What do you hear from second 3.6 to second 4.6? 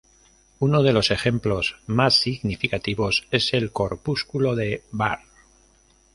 corpúsculo